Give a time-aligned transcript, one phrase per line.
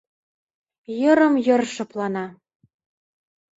[0.99, 2.25] Йырым-йыр шыплана.